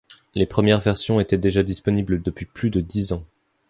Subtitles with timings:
[0.33, 3.23] Les premières versions étaient déjà disponibles depuis plus de dix ans.